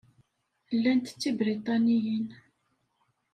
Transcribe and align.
Llant 0.75 1.07
d 1.15 1.17
Tibriṭaniyin. 1.21 2.27